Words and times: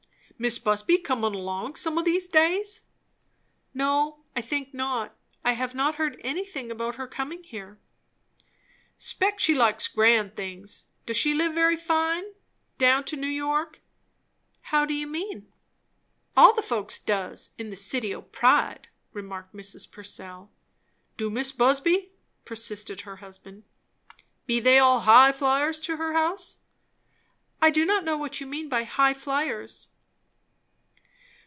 "Mis' 0.41 0.57
Busby 0.57 0.97
comin' 0.97 1.35
along, 1.35 1.75
some 1.75 1.99
o' 1.99 2.01
these 2.01 2.27
days?" 2.27 2.81
"No, 3.75 4.21
I 4.35 4.41
think 4.41 4.73
not. 4.73 5.15
I 5.45 5.51
have 5.51 5.75
not 5.75 5.97
heard 5.97 6.19
anything 6.23 6.71
about 6.71 6.95
her 6.95 7.05
coming 7.05 7.43
here." 7.43 7.77
"'Spect 8.97 9.39
she 9.39 9.53
likes 9.53 9.87
grand 9.87 10.35
doings. 10.35 10.85
Does 11.05 11.15
she 11.15 11.35
live 11.35 11.53
very 11.53 11.75
fine, 11.77 12.23
down 12.79 13.03
to 13.03 13.15
New 13.15 13.27
York?" 13.27 13.81
"How 14.73 14.83
do 14.83 14.95
you 14.95 15.05
mean?" 15.05 15.47
"All 16.35 16.53
the 16.55 16.63
folks 16.63 16.97
does, 16.97 17.51
in 17.59 17.69
the 17.69 17.75
City 17.75 18.11
o' 18.11 18.23
Pride," 18.23 18.87
remarked 19.13 19.53
Mrs. 19.53 19.91
Purcell. 19.91 20.49
"Do 21.17 21.29
Mis' 21.29 21.51
Busby?" 21.51 22.13
persisted 22.45 23.01
her 23.01 23.17
husband. 23.17 23.63
"Be 24.47 24.59
they 24.59 24.79
all 24.79 25.01
highflyers, 25.01 25.79
to 25.83 25.97
her 25.97 26.13
house?" 26.13 26.57
"I 27.61 27.69
do 27.69 27.85
not 27.85 28.03
know 28.03 28.17
what 28.17 28.41
you 28.41 28.47
mean 28.47 28.69
by 28.69 28.85
'highflyers.'" 28.85 29.85